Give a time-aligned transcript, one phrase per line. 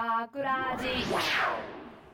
[0.00, 0.86] 学ラジ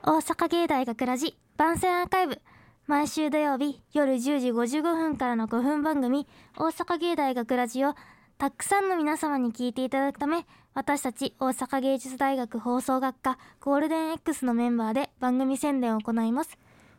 [0.03, 2.41] 大阪芸大学ラジ番宣アーカイブ。
[2.87, 6.27] 毎週土曜日夜10時55分からの5分番組
[6.57, 7.95] 大阪芸大学ラジを
[8.39, 16.57] たくさんの皆様に聞いていただくため私たち大阪芸術大学放送学科ゴールデン X のメンバーで番組宣伝を行います。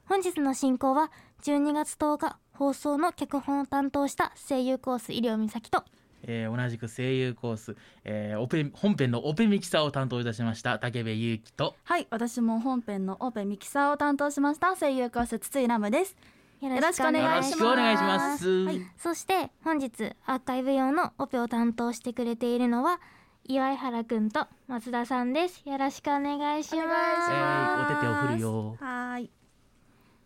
[0.08, 1.12] 本日の進行は
[1.42, 5.84] 12月10日放送の脚本を担当した声優コース医療美咲と
[6.28, 11.76] えー同じく声優コース、えーオペ本編のオペミキサーを担当いたしました竹部祐樹と。
[11.84, 16.16] はい私も本編のオペミキサーを担当しました声優コース筒井ラムです。
[16.62, 17.60] よろしくお願いします。
[17.60, 18.50] よろしくお願いします。
[18.66, 18.82] はい。
[18.98, 23.00] そして本日アーカイブ用のオペを担当してくれているのは
[23.44, 25.62] 岩井原くんと松田さんです。
[25.70, 26.86] よろしくお願いします。
[26.86, 28.78] お願いしえますーお手手を振るよ。
[28.80, 29.30] はーい。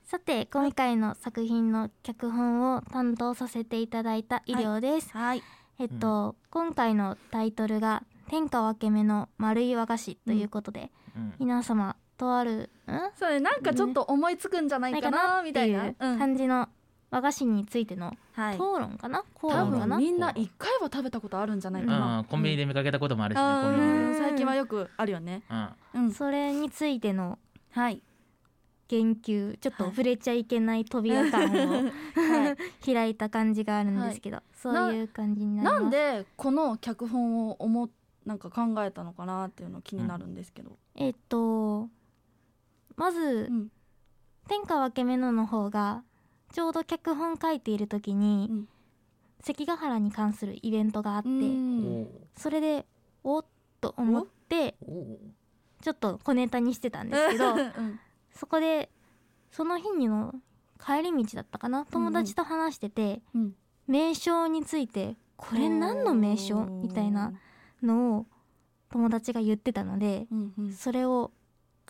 [0.06, 5.44] さて今回の作品の脚本を担当させていただいた医療です、はい
[5.80, 11.34] えっと、今回のタイトルが天下分け目の丸い和菓子ということで、うん。
[11.40, 12.92] 皆様とあるん？
[13.18, 15.94] そうねなんかちょっと思いつくんじゃないかなみたいな。
[15.98, 16.68] 感じの
[17.12, 18.56] 和菓子についてのはい。
[18.56, 19.96] 討論かな、討多論かな？
[19.96, 22.24] 分みんな一回は食べたことあるんじゃないかう、なん。
[22.26, 25.44] コンビニで見かけたこともあるしね、最近はよくあるよね。
[25.96, 26.02] うん。
[26.04, 26.12] うん。
[26.12, 27.40] それについての
[27.72, 28.04] はい
[28.90, 29.92] 言及ちょっとはい。
[29.94, 31.84] 触れちゃいけない扉感を
[32.20, 35.82] はい開いた感じがあるんですけど、そういう感じになります。
[35.82, 37.90] なんでこの脚本を思っ
[38.26, 41.90] なんか考えたのかなっていうの気になるんですけど、えっと
[42.96, 43.72] まず、うん。
[44.48, 46.04] 天下分け目のの方が
[46.52, 48.68] ちょうど脚本書いている時に、うん。
[49.42, 52.08] 関ヶ原に関するイベントがあって、うん。
[52.36, 52.86] それで
[53.24, 53.46] おっ
[53.80, 54.76] と思って
[55.82, 58.00] ちょっと小ネタにしてたんですけど うん
[58.40, 58.90] そこで
[59.52, 60.34] その日にの
[60.80, 61.86] 帰り道だったかな？
[61.92, 63.54] 友達と話してて、うん。
[63.86, 66.66] 名称についてこれ何の名称？
[66.66, 67.34] みたいな
[67.84, 68.26] のを
[68.90, 70.74] 友達が言ってたのでうんうん。
[70.74, 71.32] それを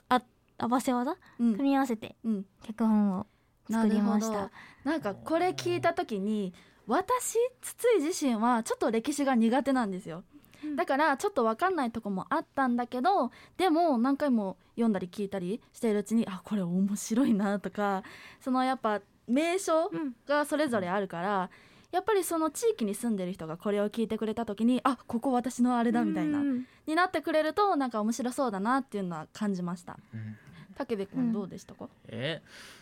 [0.08, 0.24] あ
[0.58, 1.16] 合わせ技？
[1.40, 1.52] うん。
[1.56, 2.46] 組み合わせてうん。
[2.64, 3.28] 脚本を
[3.70, 4.50] 作りました。
[4.84, 6.54] なんかこれ聞いた時に
[6.88, 10.39] 私筒井自身はちょっと歴史が苦手なんですよ、うん
[10.76, 18.04] だからちょっと分かんないとこもあったんだけどでも何回も読んだり聞いたりしているうちにあこれ面白いなとか
[18.42, 20.14] そのやっぱ名称うん。
[20.28, 21.50] がそれぞれあるから
[21.92, 26.66] やっぱりその地域に住んでる人がこれを聞いてくれた時にあここ私のあれだみたいなうん。
[26.86, 29.98] になってくれるとなんか面白そうだなっていうのは感じました。
[30.14, 30.38] うん
[30.86, 32.42] 武部君どうでしたか、え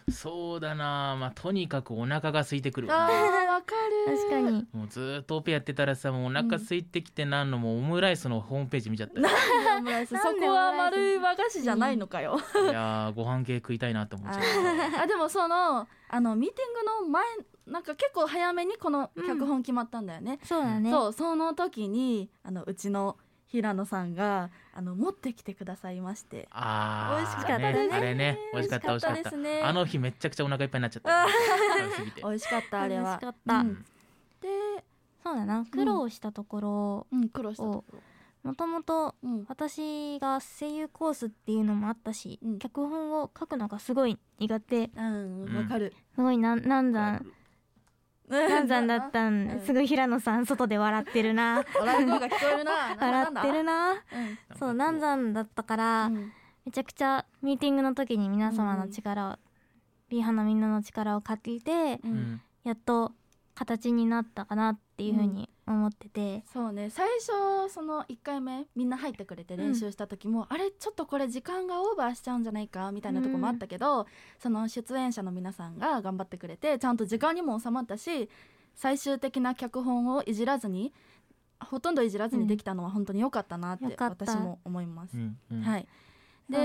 [0.10, 1.18] そうだな。
[1.20, 3.76] まあとにかくお腹が空いてくるあーわか
[4.08, 4.18] る。
[4.18, 4.68] 確かに。
[4.72, 9.20] もうずーっとオペやってたらさもうお腹空いてきてなんのもうオムライスのホームページ見ちゃった。
[9.20, 9.28] よ
[9.80, 10.16] オムライス？
[10.16, 14.44] そこは丸い和菓子じゃないのかよ、いやーご飯系食いたいなって思っちゃっ
[14.92, 17.26] たあでもそのあのミーティングの前
[17.66, 20.90] なんか結構早めにこの脚本決まったんだよね、そうだね。
[20.90, 26.48] そうその時にあのうちの平野さんがあの持ってきてくださいまして。
[26.52, 27.96] あー美味しかったですね。
[27.96, 29.32] あれね美味しかった美味しかっ
[29.62, 29.68] た。
[29.68, 31.28] あの日めちゃくちゃお腹いっぱいになっちゃった。
[32.28, 33.04] 美味しかったあれは。
[33.04, 33.56] 美味しかった。
[33.56, 33.86] うん。
[34.42, 34.50] で
[35.24, 37.30] そうだな苦労したところうん。
[37.30, 38.00] 苦労したところ。
[38.44, 39.46] もともとうん。
[39.48, 42.60] 私が声優コースっていうのもあったし、うん。
[42.60, 44.90] 脚本を書くのがすごい苦手。
[44.96, 47.26] うんうんわかる、すごいなん難産
[48.28, 49.62] 難産だったん、うん。
[49.66, 51.64] すぐ平野さん外で笑ってるな。
[51.80, 52.72] 笑い声が聞こえるな。
[53.00, 53.94] 笑ってるな。
[53.96, 54.02] な
[54.60, 56.32] そう難産だったから、うん。
[56.66, 59.36] めちゃくちゃミーティングの時に皆様の力を、
[60.10, 62.42] ビーハのみんなの力を借りてううんん。
[62.64, 63.14] やっと
[63.56, 66.90] 形になったかなっていうふうに思ってて、そうね。
[66.90, 74.08] 最初その1回目みんな入ってくれて練習した時も、あれちょっとこれ時間がオーバーしちゃうんじゃないかみたいなとこもあったけど、
[74.40, 78.30] その出演者の皆さんが頑張ってくれてちゃんと時間にも収まったし
[78.76, 80.94] 最終的な脚本をいじらずに
[81.60, 85.18] ほとんどいじらずにできたのは本当に良かったなって私も思います。
[85.18, 85.62] うんうん。
[85.62, 85.88] はい。
[86.50, 86.62] でう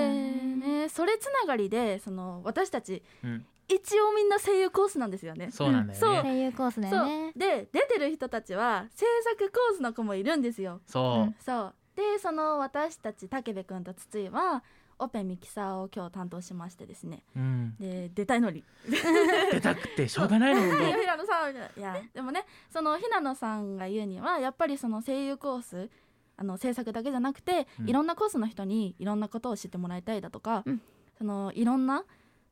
[0.46, 5.50] んねそれつながりでその私たちうん一応みんな声優コースなんですよね。
[5.50, 6.14] そうなんだそう。
[6.14, 7.32] よね声優コースだよね。
[7.32, 7.38] そう。
[7.38, 10.80] で出てる人たちは制作コースの子もいるんですよ。
[10.86, 11.34] そう。
[11.42, 11.74] そう。
[11.96, 14.62] でその私たち武部君と筒井は
[14.98, 17.22] オペミキサーを今日担当しましてですね。
[17.36, 17.76] うん。
[17.78, 18.64] で出たいのに。
[19.52, 25.90] 出たくてしょうがないの本当平野さんいやでもねその平野さんが言うにはやっぱりその声優コース
[26.36, 27.88] あの制作だけじゃなくて、うん。
[27.88, 30.82] いろんなコースの人にいろんなことを知ってもらいたいだとか、うん。
[31.18, 32.04] そのいろんな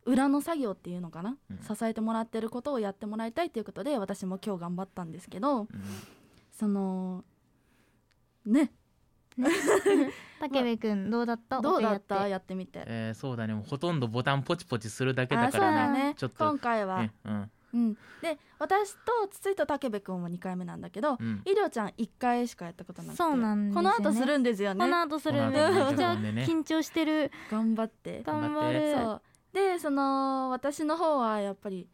[0.04, 1.76] 裏の作業っていうのかな、うん。
[1.76, 5.68] 支えてもらってることをやってもらいたいということで私も今日頑張ったんですけどうん。
[6.52, 7.24] その
[8.46, 8.72] ね。
[10.40, 11.60] 武部くんどうだった？
[11.60, 12.28] どうだっオペやってた？
[12.28, 12.82] やってみて。
[12.86, 13.54] えーそうだね。
[13.54, 16.14] もうほとんどボタンポチポチするだけあそうだからねだね。
[16.16, 16.36] ちょっと。
[16.44, 17.02] 今回は。
[17.02, 17.50] ねうん。
[17.72, 21.40] うん、で私と筒井と武部君は2回目なんだけど、うん。
[21.46, 23.88] 医療ちゃん1回しかやったことなくてそうなんですよね。
[23.90, 24.80] この後するんですよね。
[24.80, 25.76] この後するこめの後ね。
[25.76, 27.30] ちゃくちゃ自分でね緊張してる。
[27.50, 28.22] 頑張って。
[28.24, 28.94] 頑張る。
[28.96, 31.88] そうでその私の方はやっぱり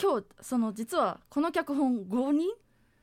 [0.00, 2.48] 今日その実はこの脚本5人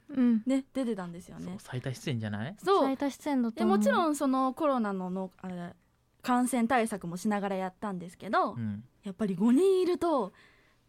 [0.10, 0.44] うん。
[0.48, 2.56] ね出てたんですよそうね最多出演じゃない？
[2.64, 2.84] そう。
[2.86, 5.74] 最多出演だとで思うもちろんそのコロナののあれ
[6.24, 8.84] 感染対策もしながらやったんですけど、うん。
[9.04, 10.24] やっぱり5人いると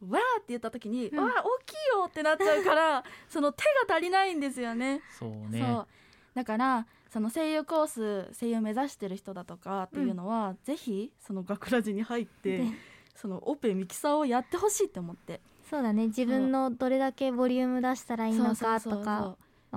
[0.09, 1.19] わーって言った時に、うん。
[1.23, 5.03] わー大きいよってなっちゃうから その手が足りないんですよね。
[5.19, 5.61] そうね。
[5.61, 5.87] そう。
[6.35, 7.87] だからその声優コー
[8.33, 12.65] ス声優目指してる人だとかっていうのは、ぜひその学ラジに入ってで
[13.21, 15.41] そのオペミキサーをやってほしいって思って。
[15.69, 16.07] そうだね。
[16.07, 19.37] 自分のどれだけボリューム出したらいいのかとか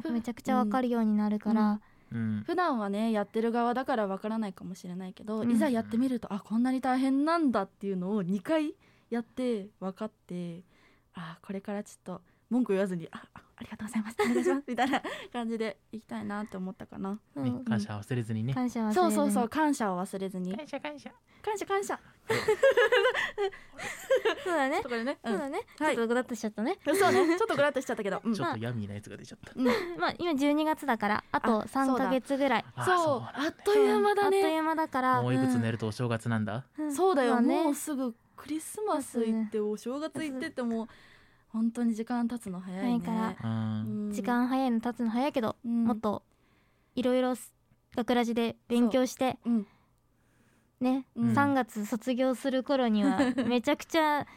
[0.10, 1.82] めちゃくちゃわかるようになるから、
[2.12, 2.44] うん。
[2.46, 5.52] 普段はねやってる側だからわからないかもしれないけど、うん。
[5.52, 8.76] いざやってみるとあこんなに大変なんだっていうのを2回
[9.10, 10.62] やって分かって
[11.14, 15.02] あこれからちょっと文句言わずにああありがとうございますお願いします みたいな
[15.32, 17.20] 感じでいきたいなって思ったかな。
[17.36, 18.54] うんね感謝忘れずにね。
[18.54, 20.56] 感謝はそうそうそう感謝を忘れずに。
[20.56, 21.12] 感謝感謝。
[21.42, 22.00] 感謝感謝
[24.44, 24.82] そうだね。
[24.82, 25.32] とかでね、うん。
[25.32, 25.96] そうだね、はい。
[25.96, 26.78] ちょっとグラッとしちゃったね。
[26.86, 27.38] そうね。
[27.38, 28.34] ちょっとグラッとしちゃったけど、うん。
[28.34, 29.52] ちょっとヤミーなやつが出ちゃった。
[29.56, 29.66] うん。
[30.00, 32.06] まあ今12月だからあとあそう3だ。
[32.06, 32.66] ヶ月ぐらい。
[32.76, 33.22] あそう。
[33.24, 36.64] あっという間だあっといねう間だからもういくつ寝るとお正月なんだ？
[36.82, 36.94] ん。
[36.94, 40.88] そうだよ、もうすぐクリスマス行ってお正月行ってっても
[41.50, 44.06] 本当に時間経つの早いかうん。
[44.08, 44.12] うん。
[44.12, 45.84] 時間早いの経つの早いけど、うん。
[45.86, 46.24] もっと
[46.96, 47.34] いろいろ
[47.96, 49.68] 学ラジで勉強してうん
[50.84, 51.34] ね、うん。
[51.34, 54.28] 3月卒業する頃には めちゃくちゃ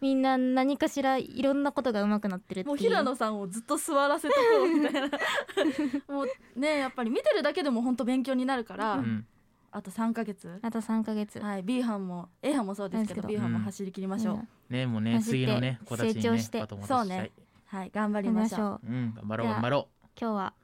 [0.00, 2.66] みんな何かしらいろんなことが上手くなってるっていう。
[2.68, 5.08] もう平野さんをずっと座らせとこうみたいな。
[6.14, 9.26] もうねやっぱり見てるだけでも本当勉強になるから、うん。
[9.70, 10.60] あと3ヶ月。
[10.62, 13.28] あと3ヶ月、はい B 班も A 班もそうですけどですけど。
[13.28, 14.48] B 班も走り切りましょう、うん。
[14.68, 16.60] ねもうね次のね子たちにね成長して。
[16.60, 17.08] バトン渡し。
[17.08, 17.32] たい
[17.66, 18.60] はい頑張りましょう。
[18.60, 18.92] ましょう。
[18.92, 19.88] うん頑張ろう頑張ろ
[20.20, 20.54] 今日は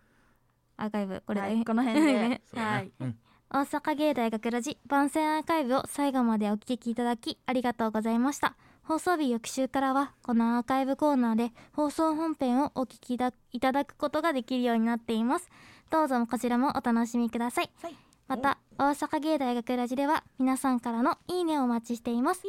[0.77, 2.43] アーカイブこれで、はい、この辺で。
[2.55, 2.93] はい。
[3.01, 3.19] うん
[3.53, 8.55] 大阪芸大学ラジ番宣アーカイブを最後までお聞きいただきありがとうございました。
[8.85, 15.49] 放送日翌週からはこのアーカイブコーナーで放送本編をお聞きだいただくことができるようになっています。
[15.91, 17.97] どうぞこちらもお楽しみください、はい。
[18.29, 22.43] また大阪芸大学ラジでは皆さんからのいいねをお待ちしています。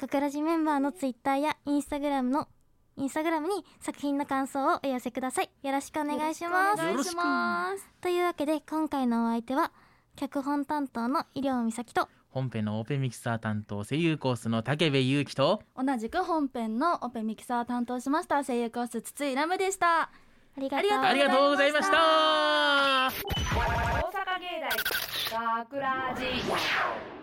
[0.00, 2.48] 学ラジメンバーのツイッターやインスタグラムの
[2.96, 5.50] インスタグラムに作品の感想をお寄せください。
[5.62, 6.82] よろしくお願いします。
[6.82, 7.88] お願いします。
[8.00, 9.70] というわけで今回のお相手は
[10.20, 20.02] 脚本担当の医療美咲と本編のオペミキサー担当声優コースの武部勇樹と同じく本編のオペミキサーを担当しました声優コース筒井ラムでした。
[20.02, 20.10] あ
[20.58, 21.96] りがとうありがとうありがとうございました。
[21.96, 23.14] 大阪
[24.40, 24.60] 芸
[25.32, 27.19] 大学ラジ